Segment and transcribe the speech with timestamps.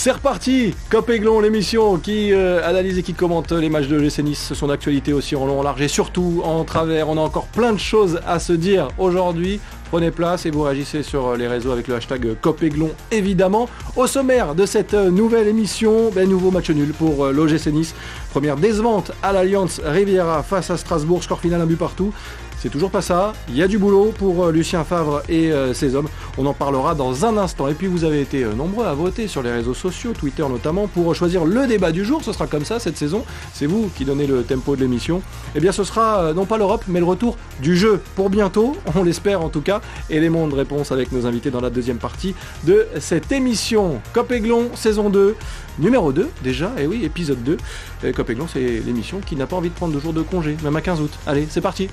[0.00, 4.20] C'est reparti, Cop Aiglon, l'émission qui euh, analyse et qui commente les matchs de l'OGC
[4.20, 7.08] Nice, son actualité aussi en long, en large et surtout en travers.
[7.08, 9.58] On a encore plein de choses à se dire aujourd'hui.
[9.90, 13.68] Prenez place et vous réagissez sur les réseaux avec le hashtag Copéglon évidemment.
[13.96, 17.92] Au sommaire de cette nouvelle émission, ben, nouveau match nul pour euh, l'OGC Nice.
[18.30, 22.12] Première décevante à l'Alliance Riviera face à Strasbourg, score final un but partout.
[22.60, 23.34] C'est toujours pas ça.
[23.48, 26.08] Il y a du boulot pour euh, Lucien Favre et euh, ses hommes.
[26.38, 27.68] On en parlera dans un instant.
[27.68, 30.88] Et puis vous avez été euh, nombreux à voter sur les réseaux sociaux, Twitter notamment,
[30.88, 32.24] pour choisir le débat du jour.
[32.24, 33.24] Ce sera comme ça cette saison.
[33.54, 35.22] C'est vous qui donnez le tempo de l'émission.
[35.54, 38.76] Eh bien ce sera non pas l'Europe, mais le retour du jeu pour bientôt.
[38.96, 39.80] On l'espère en tout cas.
[40.10, 44.00] Élément de réponse avec nos invités dans la deuxième partie de cette émission.
[44.12, 45.36] Cop Aiglon, saison 2.
[45.78, 48.12] Numéro 2 déjà, et oui, épisode 2.
[48.12, 50.74] Cop Aiglon, c'est l'émission qui n'a pas envie de prendre de jours de congé, même
[50.74, 51.12] à 15 août.
[51.24, 51.88] Allez, c'est parti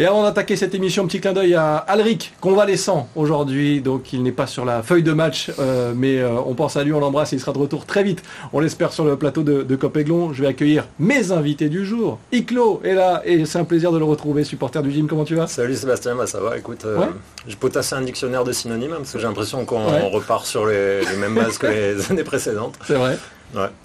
[0.00, 3.80] Et avant d'attaquer cette émission, petit clin d'œil à Alric, convalescent aujourd'hui.
[3.80, 6.84] Donc il n'est pas sur la feuille de match, euh, mais euh, on pense à
[6.84, 8.22] lui, on l'embrasse et il sera de retour très vite.
[8.52, 10.32] On l'espère sur le plateau de, de Copéglon.
[10.32, 12.20] Je vais accueillir mes invités du jour.
[12.30, 15.08] Iclo est là et c'est un plaisir de le retrouver, supporter du gym.
[15.08, 15.48] Comment tu vas?
[15.48, 16.56] Salut Sébastien, bah, ça va.
[16.56, 17.06] Écoute, euh,
[17.48, 21.00] je peux tasser un dictionnaire de synonymes parce que j'ai l'impression qu'on repart sur les,
[21.00, 22.78] les mêmes bases que les années précédentes.
[22.86, 23.18] C'est vrai.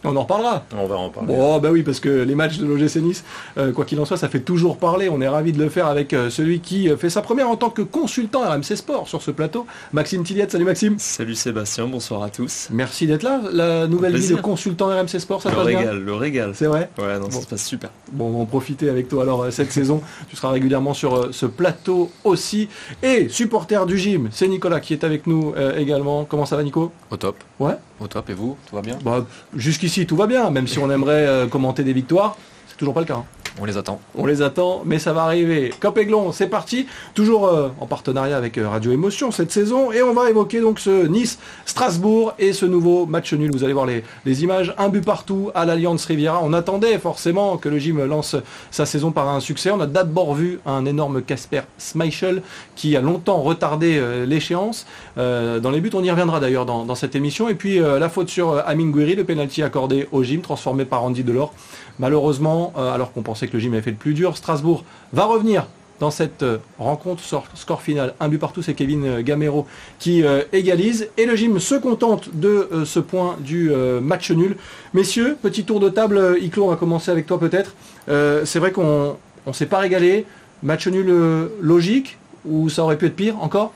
[0.03, 0.63] On en reparlera.
[0.75, 1.33] On va en parler.
[1.33, 3.23] Bon, bah oui, parce que les matchs de l'OGC Nice,
[3.57, 5.09] euh, quoi qu'il en soit, ça fait toujours parler.
[5.09, 7.55] On est ravi de le faire avec euh, celui qui euh, fait sa première en
[7.55, 10.51] tant que consultant RMC Sport sur ce plateau, Maxime Tilliette.
[10.51, 10.95] Salut Maxime.
[10.99, 12.67] Salut Sébastien, bonsoir à tous.
[12.71, 13.41] Merci d'être là.
[13.51, 16.51] La nouvelle vie de consultant RMC Sport, ça le passe régal, bien Le régal.
[16.55, 17.89] C'est vrai Ouais, non, ça se passe super.
[18.11, 20.01] Bon, on va en profiter avec toi alors cette saison.
[20.29, 22.67] Tu seras régulièrement sur ce plateau aussi.
[23.01, 26.25] Et supporter du gym, c'est Nicolas qui est avec nous également.
[26.25, 26.91] Comment ça va Nico?
[27.11, 27.37] Au top.
[27.59, 27.75] Ouais?
[28.07, 28.29] Top.
[28.29, 31.47] Et vous Tout va bien bah, Jusqu'ici, tout va bien même si on aimerait euh,
[31.47, 32.37] commenter des victoires,
[32.67, 33.15] c'est toujours pas le cas.
[33.15, 33.25] Hein.
[33.61, 33.99] On les attend.
[34.15, 35.71] On les attend, mais ça va arriver.
[35.79, 36.87] Cop Aiglon, c'est parti.
[37.13, 39.91] Toujours euh, en partenariat avec euh, Radio Émotion cette saison.
[39.91, 43.51] Et on va évoquer donc ce Nice-Strasbourg et ce nouveau match nul.
[43.51, 44.73] Vous allez voir les, images.
[44.79, 46.41] Un but partout à l'Alliance Riviera.
[46.41, 48.35] On attendait forcément que le gym lance
[48.71, 49.69] sa saison par un succès.
[49.69, 52.41] On a d'abord vu un énorme Casper Schmeichel
[52.75, 54.87] qui a longtemps retardé euh, l'échéance.
[55.15, 57.49] dans les buts, on y reviendra d'ailleurs dans, cette émission.
[57.49, 61.23] Et puis la faute sur Amin Gouiri, le penalty accordé au gym, transformé par Andy
[61.23, 61.53] Delors.
[61.99, 64.37] Malheureusement, alors qu'on pensait que le gym avait fait le plus dur.
[64.37, 65.67] Strasbourg va revenir
[66.03, 67.23] dans cette euh, rencontre.
[67.55, 69.65] Score final, un but partout, c'est Kevin euh, Gamero
[69.99, 71.09] qui euh, égalise.
[71.17, 73.71] Et le gym se contente de ce point du
[74.01, 74.57] match nul.
[74.93, 76.37] Messieurs, petit tour de table.
[76.41, 77.73] Iclo, on va commencer avec toi peut-être.
[78.07, 79.17] c'est vrai qu'on
[79.47, 80.25] ne s'est pas régalé.
[80.61, 83.73] Match nul logique ou ça aurait pu être pire encore?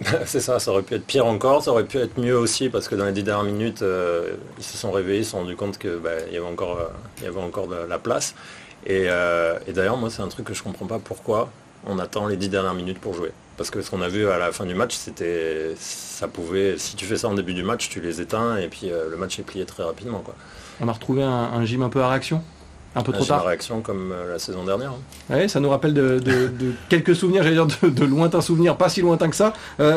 [0.26, 2.86] C'est ça, ça aurait pu être pire encore, ça aurait pu être mieux aussi parce
[2.86, 3.82] que dans les dix dernières minutes,
[4.58, 6.78] ils se sont réveillés, ils se sont rendus compte qu'il bah, y avait encore,
[7.18, 8.34] il y avait encore de la place.
[8.88, 11.50] Euh, et, d'ailleurs, moi, c'est un truc que je comprends pas pourquoi
[11.86, 13.32] on attend les dix dernières minutes pour jouer.
[13.56, 16.96] Parce que ce qu'on a vu à la fin du match, c'était, ça pouvait, si
[16.96, 19.38] tu fais ça en début du match, tu les éteins et puis euh, le match
[19.38, 20.22] est plié très rapidement.
[20.80, 22.42] On a retrouvé un, gym un peu à réaction?
[22.96, 23.44] Un peu trop tard.
[23.44, 24.92] réaction comme euh, la saison dernière.
[25.30, 25.48] Hein.
[25.48, 26.20] Ça nous rappelle de,
[26.88, 29.52] quelques souvenirs, j'allais dire de, lointains souvenirs, pas si lointains que ça.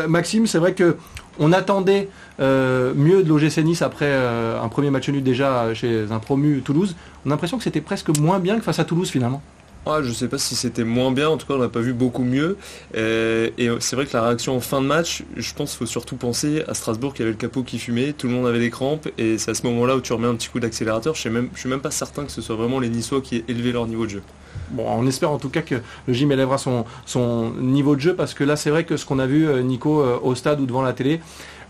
[0.07, 0.97] Maxime, c'est vrai que
[1.39, 2.09] on attendait
[2.39, 6.95] mieux de l'OGC Nice après un premier match nul déjà chez un promu Toulouse.
[7.25, 9.41] On a l'impression que c'était presque moins bien que face à Toulouse finalement.
[9.87, 11.93] Ah, je sais pas si c'était moins bien, en tout cas on n'a pas vu
[11.93, 12.55] beaucoup mieux.
[12.95, 15.91] Euh, et c'est vrai que la réaction en fin de match, je pense qu'il faut
[15.91, 18.69] surtout penser à Strasbourg qui avait le capot qui fumait, tout le monde avait des
[18.69, 21.15] crampes, et c'est à ce moment-là où tu remets un petit coup d'accélérateur.
[21.15, 23.71] Je ne suis même pas certain que ce soit vraiment les Niçois qui aient élevé
[23.71, 24.23] leur niveau de jeu.
[24.69, 25.75] Bon, on espère en tout cas que
[26.05, 29.17] le gym élèvera son, niveau de jeu, parce que là c'est vrai que ce qu'on
[29.17, 31.21] a vu, euh, Nico, euh, au stade ou devant la télé,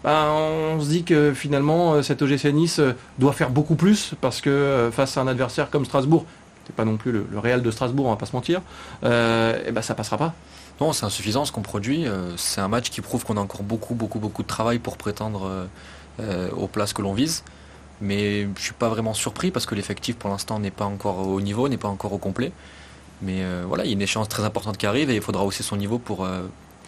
[0.03, 0.28] ben,
[0.75, 2.81] on se dit que finalement cet OGC Nice
[3.19, 6.25] doit faire beaucoup plus parce que face à un adversaire comme Strasbourg,
[6.72, 8.62] pas non plus le, Real de Strasbourg, on va pas se mentir,
[9.04, 10.34] euh, et ben ça passera pas.
[10.80, 12.08] Non, c'est insuffisant ce qu'on produit.
[12.08, 14.98] Euh, c'est un match qui prouve qu'on a encore beaucoup, beaucoup, beaucoup de travail pour
[14.98, 15.68] prétendre
[16.20, 17.44] euh, aux places que l'on vise.
[18.02, 21.40] Mais je suis pas vraiment surpris parce que l'effectif pour l'instant n'est pas encore au
[21.40, 22.52] niveau, n'est pas encore au complet.
[23.22, 25.62] Mais voilà, il y a une échéance très importante qui arrive et il faudra hausser
[25.62, 26.28] son niveau pour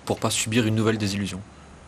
[0.05, 1.39] pour pas subir une nouvelle désillusion.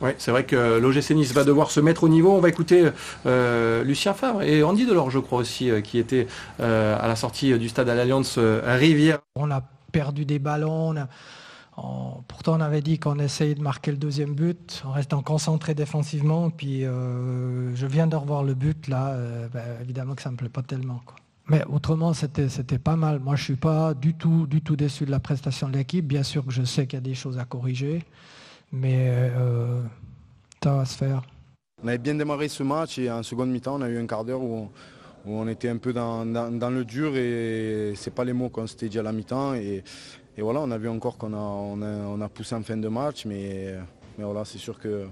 [0.01, 2.33] Oui, c'est vrai que l'OGC Nice va devoir se mettre au niveau.
[2.33, 2.89] On va écouter
[3.25, 6.27] euh, Lucien Favre et Andy Delors, je crois aussi, euh, qui était
[6.59, 9.19] euh, à la sortie du stade à l'Alliance Rivière.
[9.35, 9.61] On a
[9.93, 10.95] perdu des ballons.
[12.27, 16.49] pourtant, on avait dit qu'on essayait de marquer le deuxième but en restant concentré défensivement.
[16.49, 19.15] Puis, je viens de revoir le but là.
[19.53, 21.01] Ben, évidemment que ça me plaît pas tellement.
[21.47, 23.19] Mais autrement, c'était pas mal.
[23.19, 26.05] Moi, je suis pas du tout, du tout déçu de la prestation de l'équipe.
[26.05, 28.03] Bien sûr que je sais qu'il y a des choses à corriger
[28.71, 29.81] mais euh,
[30.63, 31.21] ça va se faire.
[31.83, 34.25] On avait bien démarré ce match et en seconde mi-temps, on a eu un quart
[34.25, 34.69] d'heure où,
[35.27, 38.99] on était un peu dans, le dur et c'est pas les mots qu'on s'était dit
[38.99, 39.55] à la mi-temps.
[39.55, 39.83] Et,
[40.37, 43.75] voilà, on a vu encore qu'on a, poussé en fin de match, mais,
[44.17, 45.07] voilà, c'est sûr que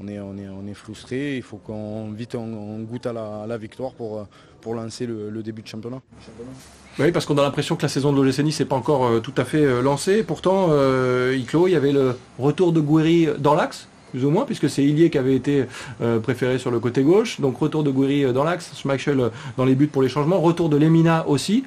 [0.00, 1.36] on est, frustré.
[1.36, 6.00] Il faut qu'on vite on, goûte à la, victoire pour lancer le, début de championnat.
[6.98, 9.20] Oui, parce qu'on a l'impression que la saison de l'OGC Nice n'est pas encore euh,
[9.20, 10.22] tout à fait euh, lancée.
[10.22, 14.68] Pourtant, euh, il y avait le retour de Gouiri dans l'axe, plus ou moins, puisque
[14.68, 15.66] c'est Ilié qui avait été
[16.22, 17.40] préféré sur le côté gauche.
[17.40, 20.76] Donc retour de Gouiri dans l'axe, Schmeichel dans les buts pour les changements, retour de
[20.76, 21.64] Lemina aussi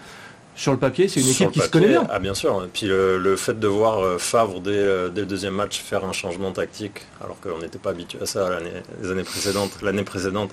[0.55, 2.05] sur le papier, c'est une équipe qui se connaît bien.
[2.09, 2.63] Ah, bien sûr.
[2.63, 6.51] Et puis le, fait de voir Favre euh, dès, le deuxième match faire un changement
[6.51, 8.59] tactique, alors qu'on n'était pas habitué à ça
[9.01, 10.51] les années précédentes, l'année précédente.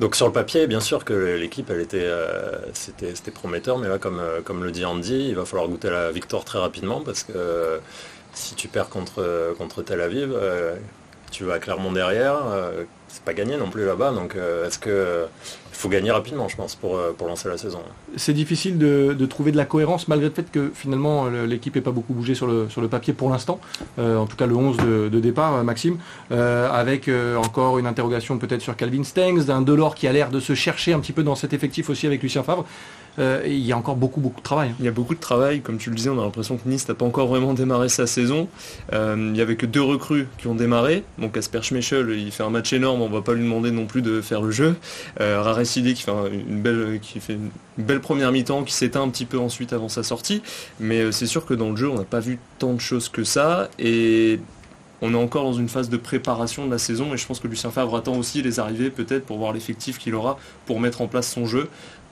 [0.00, 3.98] Donc sur le papier, bien sûr que l'équipe, elle était, euh, c'était, prometteur, mais là,
[3.98, 7.78] comme, comme le dit Andy, il va falloir goûter la victoire très rapidement parce que
[8.32, 10.34] si tu perds contre, contre Tel Aviv,
[11.30, 12.38] tu vas clairement derrière.
[13.08, 14.12] c'est pas gagné non plus là-bas.
[14.12, 15.26] Donc est-ce que
[15.80, 17.80] faut gagner rapidement, je pense, pour, euh, pour lancer la saison.
[18.16, 21.90] C'est difficile de, trouver de la cohérence malgré le fait que finalement l'équipe n'ait pas
[21.90, 23.60] beaucoup bougé sur le, sur le papier pour l'instant.
[23.98, 25.98] Euh, en tout cas, le 11 de, départ, euh, Maxime,
[26.30, 30.54] avec encore une interrogation peut-être sur Calvin Stengs, d'un Delors qui a l'air de se
[30.54, 32.64] chercher un petit peu dans cet effectif aussi avec Lucien Favre.
[33.18, 34.74] Il y a encore beaucoup beaucoup de travail.
[34.78, 36.88] Il y a beaucoup de travail, comme tu le disais, on a l'impression que Nice
[36.88, 38.48] n'a pas encore vraiment démarré sa saison.
[38.92, 41.04] il n'y avait que deux recrues qui ont démarré.
[41.18, 43.86] Donc Asper Schmeichel, il fait un match énorme, on ne va pas lui demander non
[43.86, 44.76] plus de faire le jeu
[45.94, 46.12] qui fait,
[46.48, 49.88] une, belle, qui fait une belle première mi-temps, qui s'éteint un petit peu ensuite avant
[49.88, 50.42] sa sortie.
[50.78, 53.08] Mais euh, c'est sûr que dans le jeu, on n'a pas vu tant de choses
[53.08, 53.68] que ça.
[53.78, 54.40] Et
[55.02, 57.14] on est encore dans une phase de préparation de la saison.
[57.14, 60.14] Et je pense que Lucien Favre attend aussi les arrivées, peut-être, pour voir l'effectif qu'il
[60.14, 61.68] aura pour mettre en place son jeu.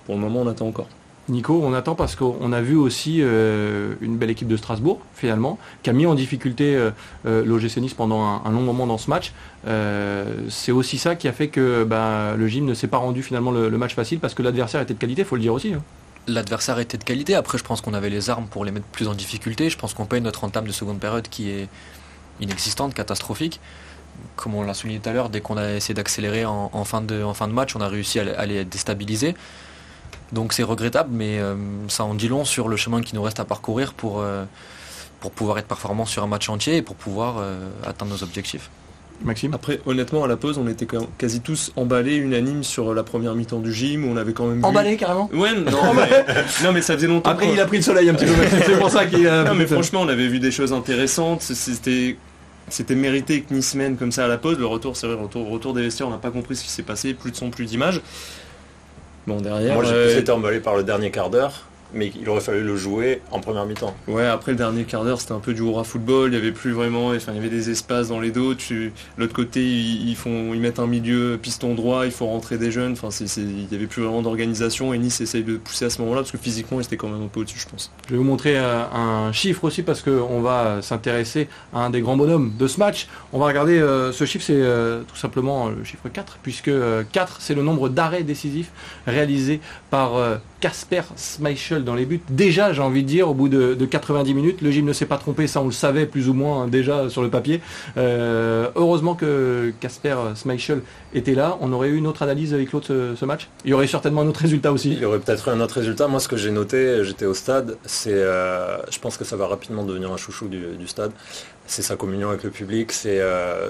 [0.09, 0.89] Pour le moment, on attend encore.
[1.29, 5.59] Nico, on attend parce qu'on a vu aussi euh, une belle équipe de Strasbourg, finalement,
[5.83, 6.91] qui a mis en difficulté euh,
[7.27, 9.35] euh l'OGC Nice pendant un, long moment dans ce match.
[9.67, 13.23] Euh, c'est aussi ça qui a fait que bah, le gym ne s'est pas rendu
[13.23, 15.75] finalement le, match facile parce que l'adversaire était de qualité, il faut le dire aussi.
[15.75, 15.83] Hein.
[16.27, 17.35] L'adversaire était de qualité.
[17.35, 19.69] Après, je pense qu'on avait les armes pour les mettre plus en difficulté.
[19.69, 21.69] Je pense qu'on paye notre entame de seconde période qui est
[22.41, 23.61] inexistante, catastrophique.
[24.37, 27.23] Comme on l'a souligné tout à l'heure, dès qu'on a essayé d'accélérer en, fin de,
[27.23, 29.35] en fin de match, on a réussi à les déstabiliser.
[30.33, 31.55] Donc c'est regrettable, mais euh,
[31.89, 34.45] ça en dit long sur le chemin qui nous reste à parcourir pour, euh,
[35.21, 38.71] pour pouvoir être performant sur un match entier et pour pouvoir euh, atteindre nos objectifs.
[39.25, 39.53] Maxime?
[39.53, 40.87] Après, honnêtement, à la pause, on était
[41.17, 44.65] quasi tous emballés, unanimes sur la première mi-temps du gym, où on avait quand même.
[44.65, 45.29] Emballés carrément?
[45.33, 45.55] Ouais,
[46.63, 47.31] non, mais, ça faisait longtemps.
[47.31, 48.33] Après, il a pris le soleil un petit peu,
[48.65, 49.43] c'est pour ça qu'il a.
[49.43, 52.17] Non, mais franchement, on avait vu des choses intéressantes, c'était.
[52.71, 54.59] C'était mérité que Nice mène comme ça à la pause.
[54.59, 56.83] Le retour, c'est vrai, retour, retour des vestiaires, on n'a pas compris ce qui s'est
[56.83, 58.03] passé, plus de son, plus d'image.
[59.29, 59.75] Bon, derrière.
[59.75, 62.63] Moi, j'ai plus euh, été emballé par le dernier quart d'heure mais il aurait fallu
[62.63, 63.95] le jouer en première mi-temps.
[64.07, 66.53] Ouais, après le dernier quart d'heure, c'était un peu du aura football, il y avait
[66.53, 68.55] plus vraiment, enfin, il y avait des espaces dans les dos,
[69.17, 72.93] l'autre côté, ils, font, ils mettent un milieu piston droit, il faut rentrer des jeunes,
[72.93, 76.21] enfin, il n'y avait plus vraiment d'organisation et Nice essaye de pousser à ce moment-là
[76.21, 77.91] parce que physiquement, il était quand même un peu au-dessus, je pense.
[78.07, 82.01] Je vais vous montrer euh, un chiffre aussi parce qu'on va s'intéresser à un des
[82.01, 83.09] grands bonhommes de ce match.
[83.33, 86.71] On va regarder euh, ce chiffre, c'est euh, tout simplement le chiffre 4, puisque
[87.13, 88.71] 4, c'est le nombre d'arrêts décisifs
[89.07, 89.61] réalisés
[89.91, 90.13] par
[90.61, 92.21] Casper Schmeichel dans les buts.
[92.31, 95.19] Déjà, j'ai envie de dire, au bout de, 90 minutes, le gym ne s'est pas
[95.19, 97.61] trompé, ça on le savait plus ou moins hein, déjà sur le papier.
[97.97, 100.83] Euh, heureusement que Casper Schmeichel
[101.15, 101.57] était là.
[101.61, 103.49] On aurait eu une autre analyse avec l'autre ce, match.
[103.65, 104.93] Il y aurait certainement un autre résultat aussi.
[104.93, 106.09] Il y aurait peut-être eu un autre résultat.
[106.09, 109.47] Moi, ce que j'ai noté, j'étais au stade, c'est, euh, je pense que ça va
[109.47, 111.13] rapidement devenir un chouchou du, stade.
[111.67, 112.93] C'est sa communion avec le public.
[112.93, 113.69] C'est, euh,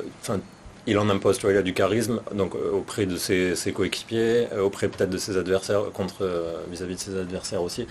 [0.89, 4.49] il en impose, tu vois, il a du charisme, donc euh, auprès de ses, coéquipiers,
[4.53, 7.87] euh, auprès peut-être de ses adversaires, contre euh, vis-à-vis de ses adversaires aussi.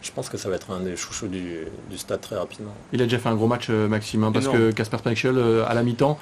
[0.00, 2.72] Je pense que ça va être un des chouchous du, stade très rapidement.
[2.92, 5.36] Il a déjà fait un gros match, Maxime, hein, parce que Casper Schmeichel,
[5.66, 6.20] à la mi-temps,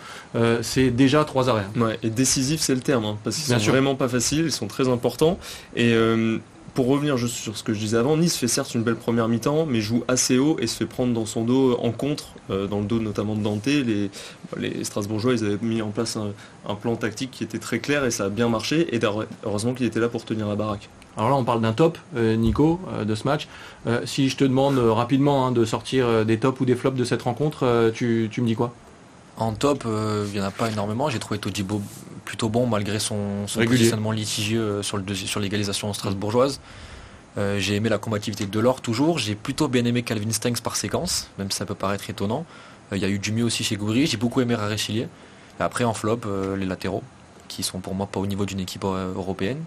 [0.63, 1.67] c'est déjà trois arrêts.
[1.77, 4.67] Ouais, et décisif, c'est le terme, hein, parce qu'ils sont vraiment pas faciles, ils sont
[4.67, 5.39] très importants.
[5.77, 5.95] Et
[6.77, 9.29] pour revenir juste sur ce que je disais avant, Nice fait certes une belle première
[9.29, 12.67] mi-temps, mais joue assez haut et se fait prendre dans son dos en contre, euh,
[12.67, 13.65] dans le dos notamment de Dante.
[13.65, 14.11] Les,
[14.59, 18.11] les Strasbourgeois, ils avaient mis en place un, plan tactique qui était très clair et
[18.11, 18.95] ça a bien marché.
[18.95, 19.01] Et
[19.43, 20.91] heureusement qu'il était là pour tenir la baraque.
[21.17, 23.49] Alors là, on parle d'un top, euh, Nico, euh, de ce match.
[24.05, 27.23] si je te demande rapidement hein, de sortir des tops ou des flops de cette
[27.23, 28.75] rencontre, tu, tu me dis quoi?
[29.39, 31.09] En top, il n'y en a pas énormément.
[31.09, 31.81] J'ai trouvé Todibo
[32.27, 36.61] plutôt bon malgré son, positionnement litigieux euh, sur, le, sur l'égalisation strasbourgeoise.
[37.39, 39.19] Euh, j'ai aimé la combativité de l'or toujours.
[39.19, 42.45] J'ai plutôt bien aimé Calvin Stengs par séquence, même si ça peut paraître étonnant.
[42.93, 44.07] Euh, il y a eu du mieux aussi chez Goury.
[44.07, 45.09] J'ai beaucoup aimé Rarechilier.
[45.59, 46.21] Après, en flop,
[46.59, 47.03] les latéraux,
[47.49, 49.65] qui sont pour moi pas au niveau d'une équipe européenne.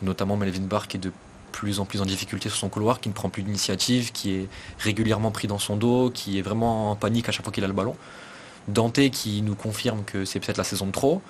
[0.00, 1.10] Notamment Melvin Barr qui est de
[1.50, 4.48] plus en plus en difficulté sur son couloir, qui ne prend plus d'initiative, qui est
[4.78, 7.66] régulièrement pris dans son dos, qui est vraiment en panique à chaque fois qu'il a
[7.66, 7.96] le ballon.
[8.68, 11.20] Dante qui nous confirme que c'est peut-être la saison de trop.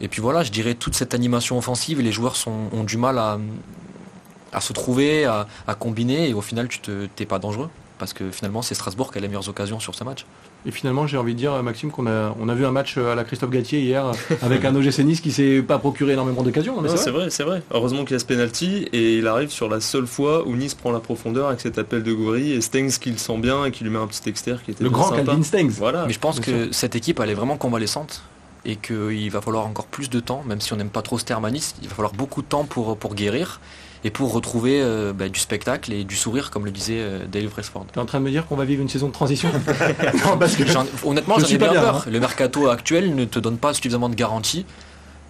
[0.00, 4.60] Et puis voilà, je dirais toute cette animation offensive, les joueurs ont du mal à,
[4.60, 5.46] se trouver, à,
[5.78, 7.70] combiner, et au final, tu n'es pas dangereux.
[7.98, 10.26] parce que finalement c'est Strasbourg qui a les meilleures occasions sur ce match.
[10.64, 13.16] Et finalement, j'ai envie de dire, Maxime, qu'on a, on a vu un match à
[13.16, 16.76] la Christophe Gatier hier avec un OGC Nice qui s'est pas procuré énormément d'occasions.
[16.96, 17.62] C'est vrai, c'est vrai.
[17.72, 20.74] Heureusement qu'il y a ce penalty et il arrive sur la seule fois où Nice
[20.74, 23.70] prend la profondeur avec cet appel de Goury et Stengs qui le sent bien et
[23.72, 25.70] qui lui met un petit extérieur qui était le grand Calvin Stengs.
[25.70, 26.04] Voilà.
[26.06, 28.22] Mais je pense que cette équipe elle est vraiment convalescente
[28.64, 31.24] et qu'il va falloir encore plus de temps, même si on n'aime pas trop ce
[31.24, 31.48] terme
[31.82, 33.60] il va falloir beaucoup de temps pour, pour guérir
[34.04, 37.48] et pour retrouver euh, bah, du spectacle et du sourire, comme le disait euh, Dave
[37.48, 37.86] Fresford.
[37.92, 39.50] Tu es en train de me dire qu'on va vivre une saison de transition
[40.26, 40.62] non, parce que
[41.04, 41.96] Honnêtement, j'en ai bien, peur.
[41.96, 42.10] Hein.
[42.10, 44.66] Le mercato actuel ne te donne pas suffisamment de garanties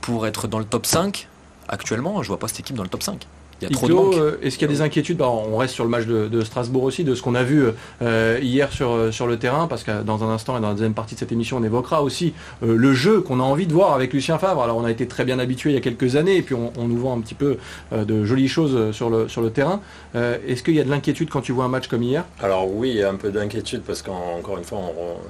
[0.01, 1.29] pour être dans le top 5.
[1.69, 3.27] Actuellement, je vois pas cette équipe dans le top 5.
[3.65, 5.17] Euh, est-ce qu'il y a des inquiétudes?
[5.17, 7.65] Bah, On reste sur le match de, Strasbourg aussi, de ce qu'on a vu
[8.03, 10.75] euh, hier sur, euh, sur le terrain, parce que dans un instant et dans la
[10.75, 13.95] deuxième partie de cette émission, on évoquera aussi le jeu qu'on a envie de voir
[13.95, 14.63] avec Lucien Favre.
[14.63, 16.89] Alors on a été très bien habitué il y a quelques années, et puis on,
[16.89, 17.59] nous voit un petit peu
[17.93, 19.81] de jolies choses sur le, sur le terrain.
[20.15, 22.25] Est-ce qu'il y a de l'inquiétude quand tu vois un match comme hier?
[22.41, 24.81] Alors oui, il y a un peu d'inquiétude, parce qu'encore une fois,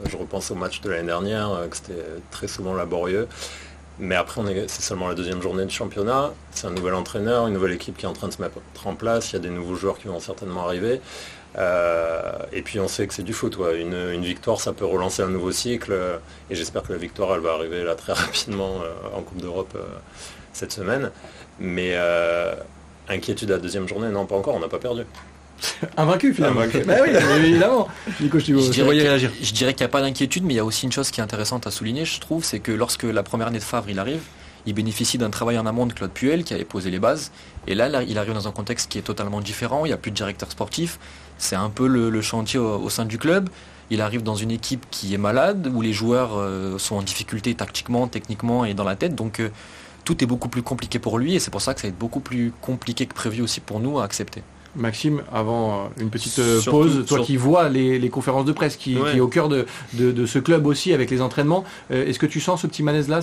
[0.09, 3.29] je repense au match de l'année dernière, que c'était très souvent laborieux.
[3.99, 6.33] Mais après, c'est seulement la deuxième journée de championnat.
[6.51, 8.95] C'est un nouvel entraîneur, une nouvelle équipe qui est en train de se mettre en
[8.95, 9.31] place.
[9.31, 11.01] Il y a des nouveaux joueurs qui vont certainement arriver.
[11.59, 13.57] Euh, et puis on sait que c'est du foot.
[13.77, 15.95] Une, victoire, ça peut relancer un nouveau cycle.
[16.51, 19.73] Et j'espère que la victoire, elle va arriver là très rapidement euh, en Coupe d'Europe
[19.77, 19.85] euh,
[20.53, 21.11] cette semaine.
[21.61, 21.97] Mais
[23.09, 24.55] inquiétude à la deuxième journée, non, pas encore.
[24.55, 25.03] On n'a pas perdu.
[25.97, 26.61] Invaincu finalement.
[26.87, 27.11] Bah oui,
[27.45, 27.88] évidemment.
[28.21, 29.31] Nico, je, je dirais réagir.
[29.40, 31.21] Je dirais qu'il n'y a pas d'inquiétude, mais il y a aussi une chose qui
[31.21, 33.99] est intéressante à souligner, je trouve, c'est que lorsque la première année de Favre il
[33.99, 34.23] arrive,
[34.66, 37.33] il bénéficie d'un travail en amont de Claude Puel qui avait posé les bases.
[37.66, 39.85] Et là, là, il arrive dans un contexte qui est totalement différent.
[39.85, 40.99] Il n'y a plus de directeur sportif.
[41.38, 43.49] C'est un peu le, chantier au, sein du club.
[43.90, 47.54] Il arrive dans une équipe qui est malade, où les joueurs euh, sont en difficulté
[47.54, 49.14] tactiquement, techniquement et dans la tête.
[49.14, 49.50] Donc euh,
[50.04, 51.99] tout est beaucoup plus compliqué pour lui et c'est pour ça que ça va être
[51.99, 54.42] beaucoup plus compliqué que prévu aussi pour nous à accepter.
[54.75, 58.97] Maxime, avant euh, une petite euh, pause, toi qui vois les, conférences de presse, qui,
[58.97, 59.67] est au cœur de,
[60.26, 63.21] ce club aussi avec les entraînements, euh, est-ce que tu sens ce petit malaise-là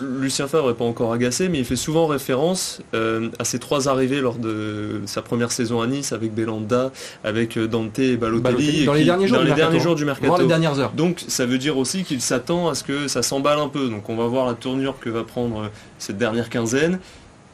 [0.00, 4.20] Lucien Favre n'est pas encore agacé, mais il fait souvent référence à ses trois arrivées
[4.20, 6.92] lors de sa première saison à Nice avec Belanda,
[7.24, 8.84] avec Dante et Balotelli.
[8.84, 10.38] dans les derniers jours, du, derniers jours du mercato.
[10.38, 10.92] les dernières heures.
[10.92, 13.88] Donc ça veut dire aussi qu'il s'attend à ce que ça s'emballe un peu.
[13.88, 16.98] Donc on va voir la tournure que va prendre cette dernière quinzaine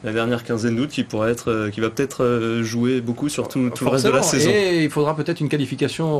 [0.03, 3.47] la dernière quinzaine d'août qui pourrait être, euh, qui va peut-être euh, jouer beaucoup sur
[3.47, 4.49] tout, le reste de la saison.
[4.53, 6.11] Et il faudra peut-être une qualification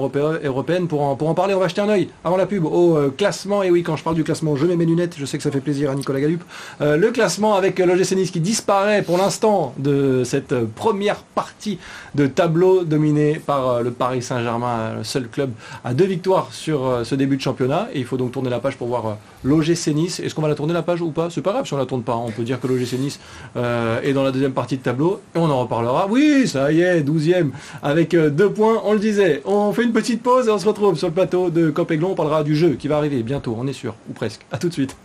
[0.43, 1.53] européenne pour en, pour en parler.
[1.53, 3.61] On va jeter un oeil avant la pub au euh, classement.
[3.61, 5.15] Et oui, quand je parle du classement, je mets mes lunettes.
[5.17, 6.43] Je sais que ça fait plaisir à Nicolas Galup.
[6.79, 11.77] le classement avec l'OGC Nice qui disparaît pour l'instant de cette première partie
[12.15, 15.51] de tableau dominé par le Paris Saint-Germain, le seul club
[15.83, 17.89] à deux victoires sur ce début de championnat.
[17.93, 20.19] Et il faut donc tourner la page pour voir l'OGC Nice.
[20.19, 21.29] Est-ce qu'on va la tourner la page ou pas?
[21.29, 22.15] C'est pas grave si on la tourne pas.
[22.15, 23.19] On peut dire que l'OGC Nice
[23.55, 23.72] euh,
[24.03, 26.07] est dans la deuxième partie de tableau et on en reparlera.
[26.09, 27.49] Oui, ça y est, 12e
[27.81, 28.81] avec euh, deux points.
[28.85, 29.41] On le disait.
[29.45, 32.11] On fait une petite pause et on se retrouve sur le plateau de Copéglon.
[32.11, 34.41] On parlera du jeu qui va arriver bientôt, on est sûr, ou presque.
[34.51, 34.95] À tout de suite.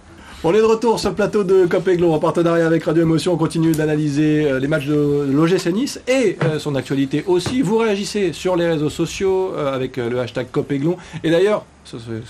[0.45, 3.33] On est de retour sur le plateau de Copéglon en partenariat avec Radio Émotion.
[3.33, 7.61] On continue d'analyser euh, les matchs de l'OGC Nice et son actualité aussi.
[7.61, 10.97] Vous réagissez sur les réseaux sociaux avec le hashtag Copéglon.
[11.25, 11.65] Et d'ailleurs,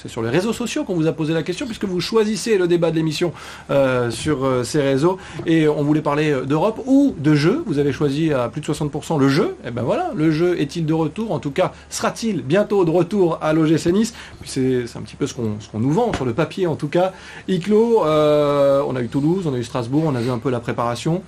[0.01, 2.69] c'est sur les réseaux sociaux qu'on vous a posé la question, puisque vous choisissez le
[2.69, 3.33] débat de l'émission
[3.71, 5.19] euh, sur euh, ces réseaux.
[5.47, 7.63] Et on voulait parler d'Europe ou de jeu.
[7.67, 9.57] Vous avez choisi à plus de 60% le jeu.
[9.67, 11.33] Et ben voilà, le jeu est-il de retour?
[11.33, 14.15] En tout cas, sera-t-il bientôt de retour à l'OGC Nice?
[14.45, 17.13] C'est un petit peu ce qu'on nous vend sur le papier en tout cas.
[17.49, 20.51] Iclo, euh, on a eu Toulouse, on a eu Strasbourg, on a vu un peu
[20.51, 21.23] la préparation.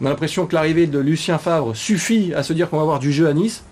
[0.00, 2.98] On a l'impression que l'arrivée de Lucien Favre suffit à se dire qu'on va avoir
[2.98, 3.64] du jeu à Nice.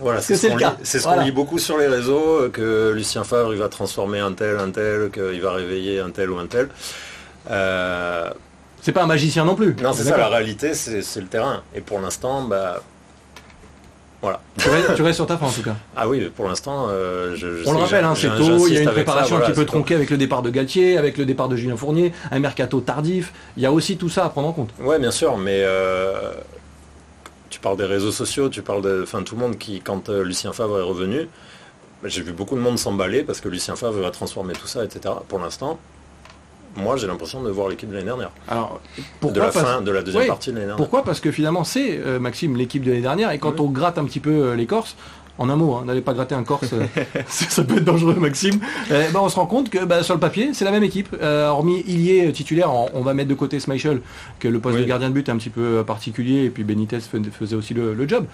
[0.00, 4.18] Voilà, c'est ce qu'on lit, beaucoup sur les réseaux, que Lucien Favre il va transformer
[4.18, 6.68] un tel, un tel, qu'il va réveiller un tel ou un tel.
[7.50, 8.30] Euh,
[8.80, 9.76] c'est pas un magicien non plus.
[9.82, 11.62] Non, c'est ça, la réalité, c'est le terrain.
[11.74, 12.82] Et pour l'instant, bah,
[14.22, 14.40] voilà.
[14.58, 14.68] Tu
[15.02, 15.76] restes, sur ta fin en tout cas.
[15.96, 17.36] Ah oui, pour l'instant, euh,
[17.66, 19.94] On le rappelle, hein, c'est tôt, il y a une préparation un petit peu tronquée
[19.94, 23.32] avec le départ de Galtier, avec le départ de Julien Fournier, un mercato tardif.
[23.56, 24.70] Il y a aussi tout ça à prendre en compte.
[24.80, 26.32] Oui, bien sûr, mais euh,
[27.50, 30.22] tu parles des réseaux sociaux, tu parles de enfin, tout le monde qui, quand euh,
[30.22, 31.28] Lucien Favre est revenu,
[32.04, 35.14] j'ai vu beaucoup de monde s'emballer parce que Lucien Favre va transformer tout ça, etc.
[35.28, 35.78] Pour l'instant,
[36.76, 38.30] moi j'ai l'impression de voir l'équipe de l'année dernière.
[38.48, 38.80] Alors,
[39.22, 40.76] de la fin, de la deuxième partie de l'année dernière.
[40.76, 41.04] Pourquoi?
[41.04, 44.04] Parce que finalement c'est, euh, Maxime, l'équipe de l'année dernière, et quand on gratte un
[44.04, 44.96] petit peu euh, les Corses,
[45.40, 46.84] en un mot, hein, n'allez pas gratter un Corse, euh,
[47.26, 48.60] ça peut être dangereux, Maxime.
[48.90, 51.16] Euh, bah, on se rend compte que bah, sur le papier, c'est la même équipe.
[51.22, 54.02] Euh, hormis Ilié titulaire, on, va mettre de côté Schmeichel,
[54.38, 57.00] que le poste de gardien de but est un petit peu particulier, et puis Benitez
[57.00, 58.26] faisait aussi le, job.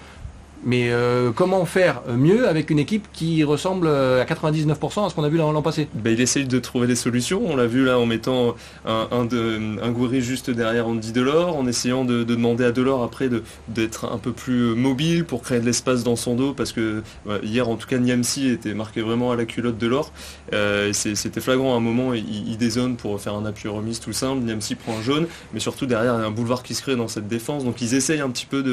[0.63, 5.23] Mais euh, comment faire mieux avec une équipe qui ressemble à 99% à ce qu'on
[5.23, 5.87] a vu l'an passé?
[5.93, 7.41] Ben, Il essaye de trouver des solutions.
[7.45, 12.23] On l'a vu là en mettant un, un, juste derrière Andy Delors, en essayant de,
[12.23, 13.29] demander à Delors après
[13.67, 16.53] d'être un peu plus mobile pour créer de l'espace dans son dos.
[16.53, 17.03] Parce que
[17.43, 20.11] hier en tout cas Niamsi était marqué vraiment à la culotte de l'or.
[20.53, 24.13] Euh, c'était flagrant à un moment, il, il, dézone pour faire un appui remise tout
[24.13, 24.41] simple.
[24.41, 26.95] Niamsi prend un jaune, mais surtout derrière il y a un boulevard qui se crée
[26.95, 27.63] dans cette défense.
[27.63, 28.63] Donc ils essayent un petit peu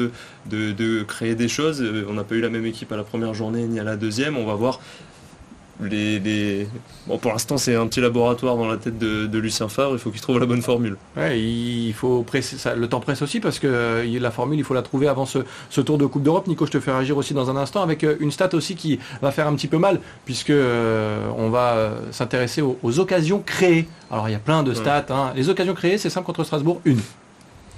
[0.49, 1.74] de créer des choses.
[1.81, 3.95] Euh, on n'a pas eu la même équipe à la première journée ni à la
[3.95, 4.37] deuxième.
[4.37, 4.79] On va voir
[5.81, 6.67] les,
[7.07, 9.91] Bon, pour l'instant, c'est un petit laboratoire dans la tête de, Lucien Favre.
[9.93, 10.95] Il faut qu'il trouve la bonne formule.
[11.17, 14.63] Ouais, il faut presser, ça, le temps presse aussi parce que euh, la formule, il
[14.63, 16.47] faut la trouver avant ce, tour de Coupe d'Europe.
[16.47, 18.99] Nico, je te fais réagir aussi dans un instant avec euh, une stat aussi qui
[19.21, 20.53] va faire un petit peu mal puisque
[21.37, 23.87] on va s'intéresser aux, occasions créées.
[24.09, 25.07] Alors, il y a plein de stats.
[25.09, 25.33] Hein.
[25.35, 27.01] Les occasions créées, c'est simple contre Strasbourg, une.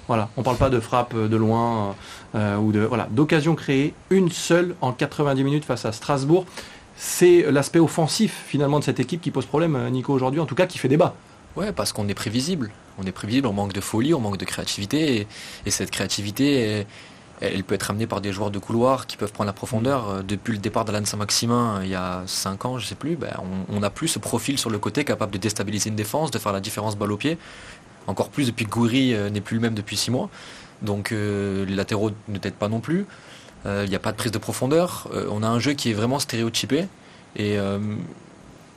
[0.08, 1.96] Voilà, on ne parle pas de frappe de loin
[2.36, 6.46] euh, ou de voilà d'occasion créée, une seule en 90 minutes face à Strasbourg.
[6.96, 10.56] C'est l'aspect offensif finalement de cette équipe qui pose problème, euh, Nico aujourd'hui, en tout
[10.56, 11.14] cas qui fait débat.
[11.56, 12.72] Ouais, parce qu'on est prévisible.
[13.00, 15.28] On est prévisible, on manque de folie, on manque de créativité,
[15.66, 16.86] et, cette créativité,
[17.42, 20.10] elle, peut être amenée par des joueurs de couloir qui peuvent prendre la profondeur.
[20.10, 23.16] Euh, depuis le départ d'Alain Saint-Maximin, il y a 5 ans, je ne sais plus,
[23.16, 23.34] ben,
[23.70, 26.54] on n'a plus ce profil sur le côté capable de déstabiliser une défense, de faire
[26.54, 27.38] la différence balle au pied
[28.08, 30.30] encore plus depuis que Goury euh, n'est plus le même depuis six mois.
[30.82, 33.06] Donc euh, les latéraux ne t'aident pas non plus.
[33.66, 35.10] Euh, il n'y a pas de prise de profondeur.
[35.30, 36.88] on a un jeu qui est vraiment stéréotypé.
[37.36, 37.58] Et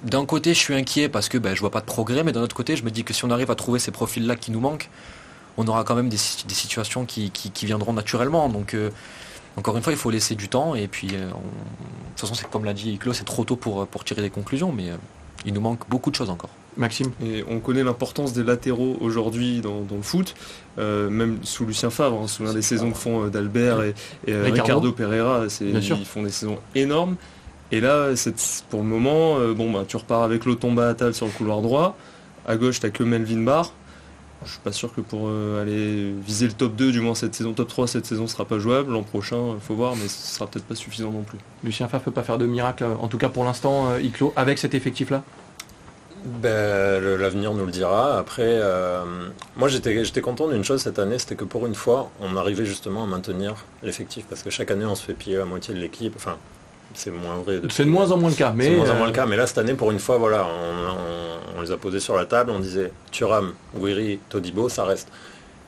[0.03, 2.43] d'un côté, je suis inquiet parce que ben, je vois pas de progrès, mais d'un
[2.43, 4.61] autre côté, je me dis que si on arrive à trouver ces profils-là qui nous
[4.61, 4.91] manquent,
[5.57, 7.31] on aura quand même des, situations qui,
[7.63, 8.51] viendront naturellement.
[8.51, 8.77] Donc,
[9.57, 10.75] encore une fois, il faut laisser du temps.
[10.75, 11.31] Et puis, de
[12.17, 14.91] toute façon, comme l'a dit Iclo, c'est trop tôt pour tirer des conclusions, mais
[15.47, 16.51] il nous manque beaucoup de choses encore.
[16.81, 20.35] Maxime Et on connaît l'importance des latéraux aujourd'hui dans, le foot,
[20.79, 23.95] euh, même sous Lucien Favre, hein, sous l'un des saisons que font euh, d'Albert et,
[24.29, 24.91] euh, Ricardo.
[24.91, 27.17] Pereira, ils font des saisons énormes.
[27.71, 28.09] Et là,
[28.71, 31.97] pour le moment, bon, bah, tu repars avec l'Otomba Atal sur le couloir droit.
[32.49, 33.73] À gauche, tu n'as que Melvin Barr.
[34.45, 37.53] Je suis pas sûr que pour aller viser le top 2, du moins cette saison,
[37.53, 38.93] top 3, cette saison sera pas jouable.
[38.93, 41.39] L'an prochain, il faut voir, mais ce sera peut-être pas suffisant non plus.
[41.63, 44.75] Lucien Favre peut pas faire de miracle, en tout cas pour l'instant, Iclo, avec cet
[44.75, 45.23] effectif-là?
[46.25, 48.19] Ben, L'avenir nous le dira.
[48.19, 49.05] Après, euh,
[49.57, 53.05] moi j'étais content d'une chose cette année, c'était que pour une fois, on arrivait justement
[53.05, 54.25] à maintenir l'effectif.
[54.29, 56.15] Parce que chaque année, on se fait piller à moitié de l'équipe.
[56.17, 56.37] Enfin,
[56.95, 57.61] c'est moins vrai.
[57.71, 58.53] C'est de moins en moins le cas.
[58.55, 59.27] Mais moins en moins le euh, cas.
[59.27, 60.47] Mais là, cette année, pour une fois, voilà,
[61.57, 62.51] on, les a posés sur la table.
[62.51, 65.09] On disait Thuram, Guiri, Todibo, ça reste.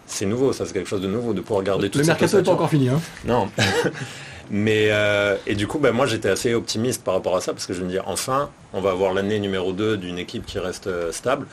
[0.06, 2.42] C'est nouveau, ça c'est quelque chose de nouveau de pouvoir garder tout Le mercato n'est
[2.42, 2.88] pas encore fini.
[2.88, 3.00] Hein.
[3.24, 3.48] Non.
[4.52, 7.64] Mais euh, et du coup, ben, moi j'étais assez optimiste par rapport à ça parce
[7.64, 10.88] que je me dis enfin, on va avoir l'année numéro 2 d'une équipe qui reste
[10.88, 11.46] euh, stable.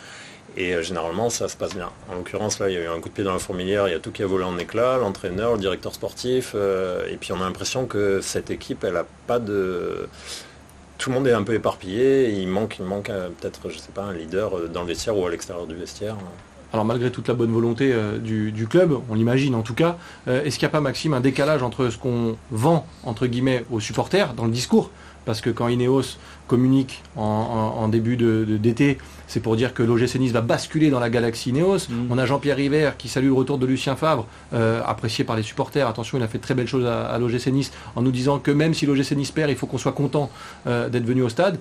[0.57, 1.89] Et euh, généralement, ça se passe bien.
[2.11, 3.91] En l'occurrence, là, il y a eu un coup de pied dans la fourmilière, il
[3.91, 6.55] y a tout qui a volé en éclat, l'entraîneur, le directeur sportif.
[6.55, 10.09] et puis on a l'impression que cette équipe, elle a pas de.
[10.97, 12.29] Tout le monde est un peu éparpillé.
[12.31, 15.75] Il manque, peut-être, je sais pas, un leader dans le vestiaire ou à l'extérieur du
[15.75, 16.17] vestiaire.
[16.71, 20.43] Alors malgré toute la bonne volonté euh, du, club, on l'imagine en tout cas, euh,
[20.43, 23.79] est-ce qu'il n'y a pas Maxime un décalage entre ce qu'on vend entre guillemets aux
[23.79, 24.91] supporters dans le discours?
[25.25, 30.41] Parce que quand Ineos communique en, début d'été, c'est pour dire que l'OGC Nice va
[30.41, 31.87] basculer dans la galaxie Ineos.
[31.89, 32.07] Mm.
[32.09, 35.43] On a Jean-Pierre River qui salue le retour de Lucien Favre, euh, apprécié par les
[35.43, 35.87] supporters.
[35.87, 38.73] Attention, il a fait très belles choses à, l'OGC Nice en nous disant que même
[38.73, 40.31] si l'OGC Nice perd, il faut qu'on soit content
[40.65, 41.59] d'être venu au stade.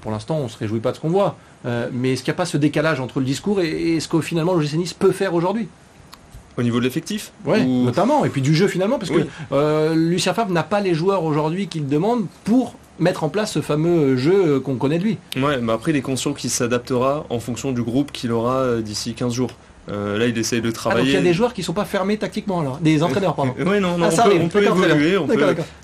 [0.00, 1.36] Pour l'instant, on ne se réjouit pas de ce qu'on voit.
[1.64, 4.20] Euh, mais est-ce qu'il n'y a pas ce décalage entre le discours et, ce que
[4.20, 5.68] finalement le Nice peut faire aujourd'hui?
[6.58, 10.32] Au niveau de l'effectif Oui, notamment, et puis du jeu finalement, parce que euh, Lucien
[10.32, 14.58] Favre n'a pas les joueurs aujourd'hui qu'il demande pour mettre en place ce fameux jeu
[14.60, 15.18] qu'on connaît de lui.
[15.36, 18.80] Ouais, mais après il est conscient qu'il s'adaptera en fonction du groupe qu'il aura euh,
[18.80, 19.50] d'ici 15 jours.
[19.88, 21.00] Euh, là, il essaye de travailler.
[21.00, 23.02] Ah, donc il y a des joueurs qui ne sont pas fermés tactiquement, alors Des
[23.02, 23.54] entraîneurs, pardon.
[23.58, 25.16] oui, non, non ah, on, peut, évoluer.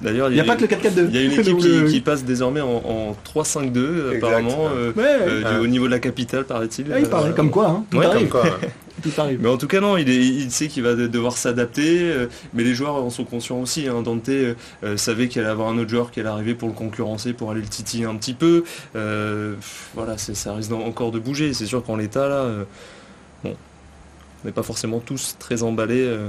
[0.00, 1.06] D'ailleurs, il n'y a, pas que le 4-4-2.
[1.08, 5.86] Il y a une équipe qui, passe désormais en, 3-5-2, apparemment, euh, euh, au niveau
[5.86, 6.86] de la capitale, paraît-il.
[6.92, 7.68] Ah, il paraît, comme quoi.
[7.68, 7.84] Hein.
[7.90, 8.44] Comme quoi
[9.02, 9.40] Tout arrive.
[9.40, 12.12] Mais en tout cas, non, il, il sait qu'il va devoir s'adapter,
[12.54, 13.88] mais les joueurs en sont conscients aussi.
[13.88, 14.02] Hein.
[14.02, 14.30] Dante
[14.96, 17.62] savait qu'il allait avoir un autre joueur qui allait arriver pour le concurrencer, pour aller
[17.62, 18.64] le titiller un petit peu.
[18.94, 21.54] voilà, ça risque encore de bouger.
[21.54, 22.46] C'est sûr qu'en l'état, là,
[23.42, 23.71] bon, on
[24.44, 26.02] n'est pas forcément tous très emballés.
[26.02, 26.28] Euh,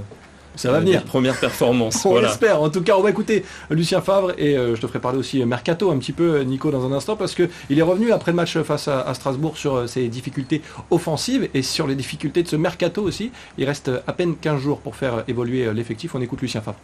[0.55, 1.03] ça va venir.
[1.03, 2.05] Première performance.
[2.05, 2.61] on l'espère.
[2.61, 5.43] En tout cas, on va écouter Lucien Favre et euh, je te ferai parler aussi
[5.45, 8.57] Mercato un petit peu, Nico, dans un instant, parce qu'il est revenu après le match
[8.59, 13.01] face à, Strasbourg sur euh, ses difficultés offensives et sur les difficultés de ce Mercato
[13.01, 13.31] aussi.
[13.57, 16.13] Il reste à peine 15 jours pour faire évoluer l'effectif.
[16.13, 16.77] On écoute Lucien Favre.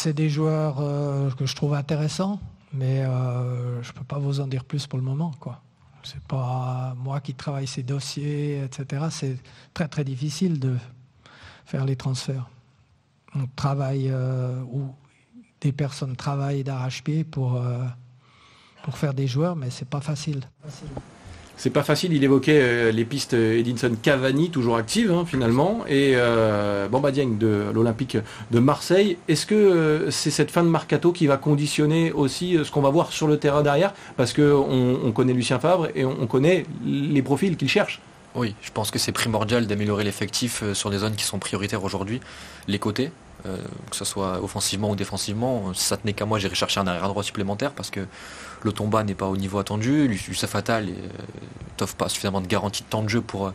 [0.00, 0.76] C'est des joueurs
[1.36, 2.40] que je trouve intéressants,
[2.72, 5.32] mais je ne peux pas vous en dire plus pour le moment.
[5.40, 5.60] quoi.
[6.02, 9.06] C'est pas moi qui travaille ces dossiers, etc.
[9.10, 9.36] C'est
[9.74, 10.76] très très difficile de
[11.64, 12.48] faire les transferts.
[13.34, 14.94] On travaille euh, ou
[15.60, 17.62] des personnes travaillent d'arrache-pied pour,
[18.82, 20.40] pour faire des joueurs, mais c'est pas facile.
[21.60, 26.12] C'est pas facile, il évoquait euh, les pistes Edinson Cavani, toujours actives hein, finalement, et
[26.14, 28.16] euh, de l'Olympique
[28.50, 29.18] de Marseille.
[29.28, 32.88] Est-ce que euh, c'est cette fin de mercato qui va conditionner aussi ce qu'on va
[32.88, 33.92] voir sur le terrain derrière?
[34.16, 38.00] Parce qu'on on connaît Lucien Favre et on, connaît les profils qu'il cherche.
[38.34, 42.20] Oui, je pense que c'est primordial d'améliorer l'effectif sur des zones qui sont prioritaires aujourd'hui.
[42.68, 43.10] Les côtés,
[43.42, 47.08] que ce soit offensivement ou défensivement, si ça tenait qu'à moi, j'irais chercher un arrière
[47.08, 48.00] droit supplémentaire parce que
[48.62, 50.06] le Tomba n'est pas au niveau attendu.
[50.28, 50.88] Youssef Fatal
[51.80, 53.52] n'offre pas suffisamment de garantie de temps de jeu pour,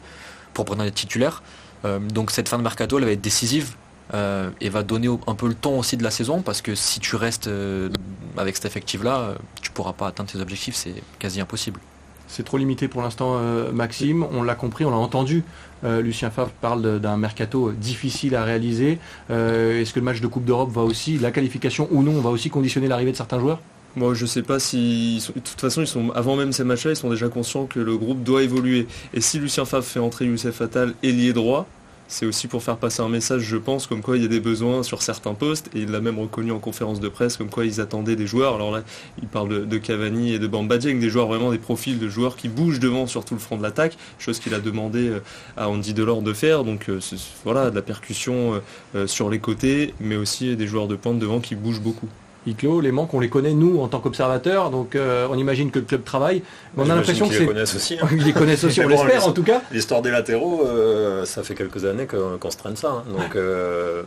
[0.54, 1.44] pour prendre des titulaires.
[1.86, 3.76] Euh, donc cette fin de mercato, elle va être décisive.
[4.14, 7.00] Euh, et va donner un peu le ton aussi de la saison parce que si
[7.00, 7.90] tu restes euh,
[8.38, 11.80] avec cet effectif là tu pourras pas atteindre tes objectifs c'est quasi impossible
[12.28, 13.40] c'est trop limité pour l'instant
[13.74, 15.44] Maxime on l'a compris on l'a entendu
[15.84, 18.98] Lucien Favre parle d'un mercato difficile à réaliser
[19.30, 22.50] est-ce que le match de Coupe d'Europe va aussi la qualification ou non va aussi
[22.50, 23.60] conditionner l'arrivée de certains joueurs?
[23.96, 25.26] Moi, je sais pas si.
[25.34, 25.86] De toute façon,
[26.16, 28.88] avant même ces matchs-là, ils sont déjà conscients que le groupe doit évoluer.
[29.14, 31.66] Et si Lucien Favre fait entrer Youssef Fatal ailier droit,
[32.08, 34.40] c'est aussi pour faire passer un message, je pense, comme quoi il y a des
[34.40, 35.70] besoins sur certains postes.
[35.74, 38.56] Et il l'a même reconnu en conférence de presse, comme quoi ils attendaient des joueurs.
[38.56, 38.84] Alors là,
[39.22, 42.36] il parle de, Cavani et de Bamba Dieng, des joueurs vraiment des profils de joueurs
[42.36, 45.20] qui bougent devant sur tout le front de l'attaque, chose qu'il a demandé euh,
[45.58, 46.64] à Andy Delors de faire.
[46.64, 47.00] Donc euh,
[47.44, 48.62] voilà, de la percussion
[48.96, 52.08] euh, sur les côtés, mais aussi des joueurs de pointe devant qui bougent beaucoup
[52.46, 55.86] les manques, on les connaît nous en tant qu'observateurs, donc euh, on imagine que le
[55.86, 56.42] club travaille.
[56.76, 57.40] Mais on a l'impression que c'est.
[57.40, 57.98] Ils les connaissent aussi.
[58.02, 58.08] Hein.
[58.12, 59.62] ils les connaissent aussi, on l'espère en tout cas.
[59.72, 62.90] L'histoire des latéraux, euh, ça fait quelques années qu'on se traîne ça.
[62.90, 63.04] Hein.
[63.10, 64.04] Donc euh,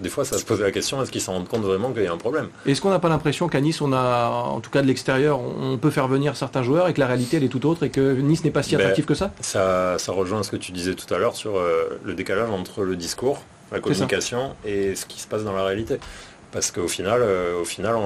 [0.00, 2.06] des fois, ça se pose la question est-ce qu'ils s'en rendent compte vraiment qu'il y
[2.06, 2.48] a un problème?
[2.64, 5.78] Est-ce qu'on n'a pas l'impression qu'à Nice, on a, en tout cas de l'extérieur, on
[5.78, 8.14] peut faire venir certains joueurs et que la réalité elle est tout autre et que
[8.14, 10.94] Nice n'est pas si ben, attractif que ça, ça Ça rejoint ce que tu disais
[10.94, 11.60] tout à l'heure sur
[12.04, 15.98] le décalage entre le discours, la communication et ce qui se passe dans la réalité.
[16.54, 17.96] Parce qu'au final, euh, au final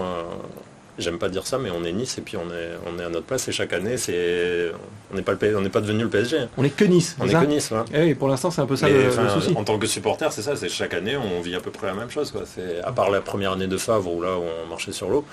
[0.98, 3.08] j'aime pas dire ça, mais on est Nice et puis on est, on est à
[3.08, 4.72] notre place et chaque année, c'est,
[5.12, 6.38] on n'est pas, le, pas devenu le PSG.
[6.56, 7.16] On est que Nice.
[7.20, 7.72] On est que Nice.
[7.94, 9.54] Et eh pour l'instant, c'est un peu ça le, souci.
[9.54, 10.56] En tant que supporter, c'est ça.
[10.56, 12.32] C'est chaque année, on vit à peu près la même chose.
[12.32, 12.42] Quoi.
[12.46, 15.24] C'est à part la première année de Favre où là, on marchait sur l'eau,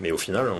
[0.00, 0.58] mais au final, on,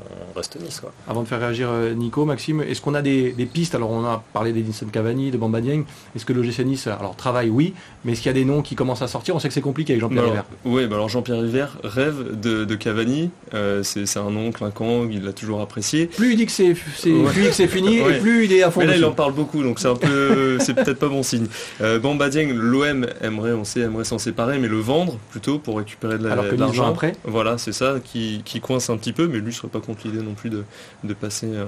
[0.00, 0.80] on reste Nice.
[0.80, 0.92] Quoi.
[1.08, 3.74] Avant de faire réagir euh, Nico, Maxime, est-ce qu'on a des, pistes?
[3.74, 5.84] Alors on a parlé d'Edinson Cavani, de Bamba Dieng.
[6.14, 8.62] Est-ce que le GC Nice, alors travaille, oui, mais est-ce qu'il y a des noms
[8.62, 9.34] qui commencent à sortir?
[9.34, 10.42] On sait que c'est compliqué avec Jean-Pierre River.
[10.64, 13.30] Oui, bah alors Jean-Pierre River rêve de, Cavani.
[13.54, 16.06] Euh, c'est un nom clinquant, il l'a toujours apprécié.
[16.06, 18.80] Plus il dit que c'est fini, et plus il est à fond.
[18.80, 21.46] Mais là, il en parle beaucoup, donc c'est un peu, c'est peut-être pas bon signe.
[21.80, 25.78] Euh, Bamba Dieng, l'OM aimerait, on sait, aimerait s'en séparer, mais le vendre plutôt pour
[25.78, 26.86] récupérer de l'argent.
[26.86, 27.12] après.
[27.24, 30.22] Voilà, c'est ça qui, qui coince un petit peu, mais lui serait pas contre l'idée
[30.22, 30.64] non plus de,
[31.04, 31.66] de passer euh,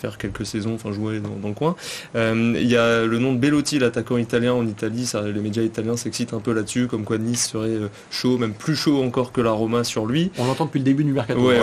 [0.00, 1.76] faire quelques saisons, enfin jouer dans, le coin.
[2.16, 5.62] Euh, il y a le nom de Bellotti, l'attaquant italien en Italie, ça, les médias
[5.62, 9.32] italiens s'excitent un peu là-dessus, comme quoi Nice serait euh, chaud, même plus chaud encore
[9.32, 10.30] que la Roma sur lui.
[10.38, 11.40] On l'entend depuis le début du mercato.
[11.40, 11.58] Ouais,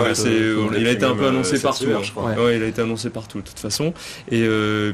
[0.78, 1.86] il a été un peu annoncé partout.
[1.90, 2.34] Hein.
[2.54, 3.92] il a été annoncé partout de toute façon.
[4.30, 4.46] Et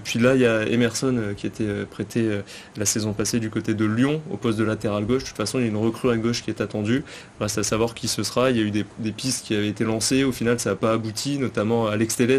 [0.03, 2.29] puis là, il y a Emerson qui était prêté
[2.77, 5.23] la saison passée du côté de Lyon au poste de latéral gauche.
[5.23, 7.05] De toute façon, il y a une recrue à gauche qui est attendue.
[7.41, 8.51] Reste à savoir qui ce sera.
[8.51, 10.25] Il y a eu des, pistes qui avaient été lancées.
[10.25, 12.39] Au final, ça n'a pas abouti, notamment Alex Telles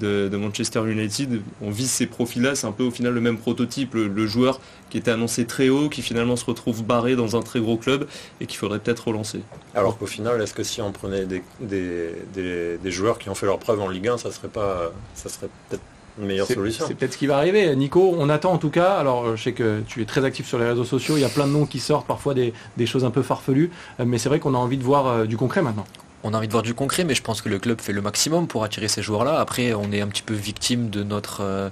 [0.00, 3.38] de, de Manchester United, on vise ces profils-là, c'est un peu au final le même
[3.38, 7.42] prototype, le, joueur qui était annoncé très haut, qui finalement se retrouve barré dans un
[7.42, 8.06] très gros club
[8.40, 9.40] et qu'il faudrait peut-être relancer.
[9.74, 11.26] Alors qu'au final, est-ce que si on prenait
[11.60, 15.48] des, joueurs qui ont fait leur preuve en Ligue 1, ça serait pas, ça serait
[15.68, 15.82] peut-être
[16.18, 16.84] une meilleure solution?
[16.86, 17.74] C'est peut-être ce qui va arriver.
[17.76, 18.94] Nico, on attend en tout cas.
[18.94, 21.16] Alors, je sais que tu es très actif sur les réseaux sociaux.
[21.16, 22.52] Il y a plein de noms qui sortent, parfois des,
[22.86, 23.70] choses un peu farfelues.
[24.04, 25.86] Mais c'est vrai qu'on a envie de voir euh, du concret maintenant
[26.24, 28.02] on a envie de voir du concret, mais je pense que le club fait le
[28.02, 29.38] maximum pour attirer ces joueurs-là.
[29.38, 31.70] Après, on est un petit peu victime de notre, euh,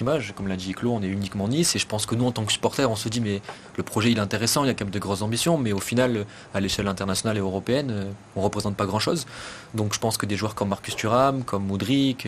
[0.00, 0.32] image.
[0.36, 1.74] Comme l'a dit Claude, on est uniquement Nice.
[1.76, 3.42] Et je pense que nous, en tant que supporters, on se dit, mais
[3.76, 5.58] le projet, il est intéressant, il y a quand même de grosses ambitions.
[5.58, 8.04] Mais au final, à l'échelle internationale et européenne, euh,
[8.36, 9.26] on ne représente pas grand-chose.
[9.74, 12.26] Donc je pense que des joueurs comme Marcus Thuram, comme Moudric,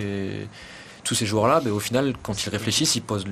[1.04, 3.24] tous ces joueurs-là, ben, au final, quand ils réfléchissent, ils, posent,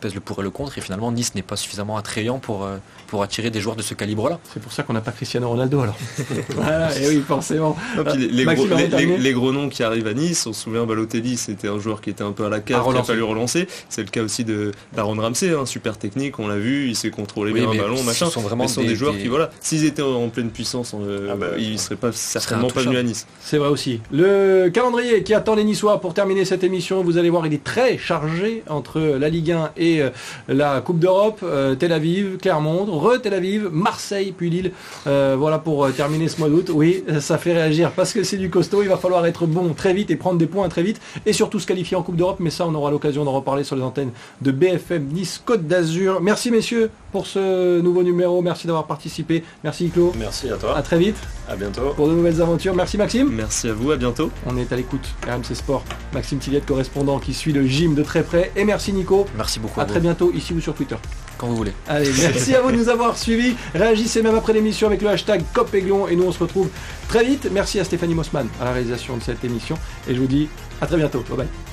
[0.00, 0.78] pèse le pour et le contre.
[0.78, 3.94] Et finalement, Nice n'est pas suffisamment attrayant pour, euh, pour attirer des joueurs de ce
[3.94, 4.38] calibre-là.
[4.52, 5.96] C'est pour ça qu'on n'a pas Cristiano Ronaldo alors.
[7.00, 7.76] et oui, forcément.
[8.16, 12.10] les, gros, noms qui arrivent à Nice, on se souvient Balotelli, c'était un joueur qui
[12.10, 13.68] était un peu à la cave, il a fallu relancer.
[13.88, 17.10] C'est le cas aussi de d'Aaron Ramsey, hein, super technique, on l'a vu, il s'est
[17.10, 18.26] contrôlé bien un ballon, machin.
[18.26, 21.46] Ce sont vraiment des, joueurs qui, voilà, s'ils étaient en pleine puissance, euh, ah bah,
[21.58, 23.26] ils ne seraient pas, certainement pas venus à Nice.
[23.40, 24.00] C'est vrai aussi.
[24.12, 27.64] Le calendrier qui attend les Niçois pour terminer cette émission, vous allez voir, il est
[27.64, 30.10] très chargé entre la Ligue 1 et euh,
[30.48, 34.72] la Coupe d'Europe, euh, Tel Aviv, Clermont, re-Tel Aviv, Marseille, puis Lille.
[35.06, 36.70] Euh, voilà pour terminer ce mois d'août.
[36.72, 38.82] Oui, ça fait réagir parce que c'est du costaud.
[38.82, 41.58] Il va falloir être bon très vite et prendre des points très vite et surtout
[41.58, 42.38] se qualifier en Coupe d'Europe.
[42.40, 46.20] Mais ça, on aura l'occasion d'en reparler sur les antennes de BFM Nice Côte d'Azur.
[46.20, 46.90] Merci messieurs.
[47.12, 48.40] Pour ce nouveau numéro.
[48.42, 49.44] Merci d'avoir participé.
[49.64, 50.12] Merci Iclo.
[50.18, 50.76] Merci à toi.
[50.76, 51.16] À très vite
[51.48, 51.92] À bientôt.
[51.96, 52.74] pour de nouvelles aventures.
[52.74, 53.28] Merci Maxime.
[53.30, 54.30] Merci à vous, à bientôt.
[54.46, 55.84] On est à l'écoute RMC Sport.
[56.12, 58.52] Maxime Tilliette, correspondant qui suit le gym de très près.
[58.56, 59.26] Et merci Nico.
[59.36, 59.80] Merci beaucoup.
[59.80, 60.96] À À très bientôt ici ou sur Twitter.
[61.38, 61.72] quand vous voulez.
[61.88, 63.54] Allez, merci à vous de nous avoir suivis.
[63.74, 66.68] Réagissez même après l'émission avec le hashtag COPEGLON et nous on se retrouve
[67.08, 67.48] très vite.
[67.50, 69.76] Merci à Stéphanie Mossman à la réalisation de cette émission
[70.08, 70.48] et je vous dis
[70.82, 71.24] à très bientôt.
[71.28, 71.60] Bye bye.